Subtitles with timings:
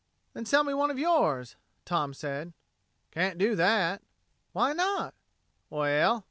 [0.33, 2.53] "Then sell me one of yours," Tom said.
[3.11, 4.01] "Can't do that."
[4.51, 5.13] "Why not?"
[5.69, 6.19] "Well...."